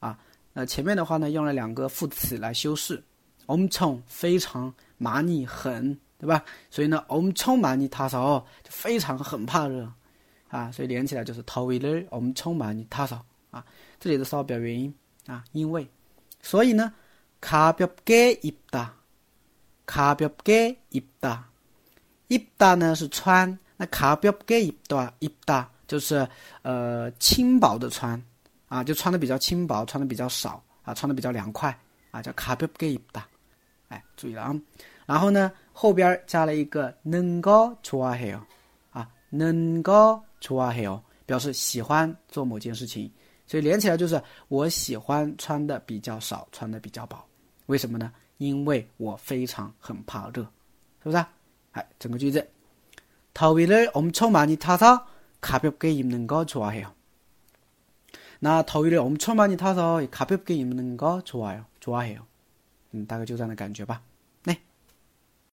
[0.00, 0.18] 啊，
[0.52, 3.02] 那前面的话呢用了两个副词来修饰，
[3.46, 6.42] 엄청非常，많이很，对吧？
[6.70, 9.90] 所以呢엄청많이타서就非常很怕热，
[10.48, 13.20] 啊，所以连起来就是더위를엄청많이타 서，
[13.50, 13.64] 啊，
[14.00, 14.94] 这里的稍表原因
[15.26, 15.88] 啊，因为，
[16.42, 16.92] 所以呢
[17.40, 18.88] 가볍게입 다，
[19.86, 21.42] 가볍게입 다，
[22.28, 26.28] 입다呢是穿，那가볍게입다입다 就是，
[26.62, 28.20] 呃，轻薄的穿，
[28.68, 31.76] 啊，就穿的比较轻薄，穿的比较少，啊，穿的比较凉快，
[32.10, 33.22] 啊，叫卡볍게입 다，
[33.88, 34.54] 哎，注意了啊。
[35.06, 38.40] 然后呢，后边加了一个能够좋아해 요，
[38.90, 43.08] 啊，能够좋아해 요， 表示喜欢做某件事情，
[43.46, 47.24] 所以连起来就是我喜欢穿的比较少，穿的比较薄。
[47.66, 48.12] 为什么呢？
[48.38, 50.42] 因为我非常很怕热，
[51.02, 51.24] 是不是？
[51.70, 52.44] 哎，整个句子，
[53.32, 55.00] 더위를엄청많이타 서。
[55.40, 56.94] 가볍게 입는 거 좋아해요.
[58.40, 61.66] 나 더위를 엄청 많이 타서 가볍게 입는 거 좋아요.
[61.80, 62.26] 좋아해요.
[62.94, 64.02] 음, 大概就这样的感觉吧。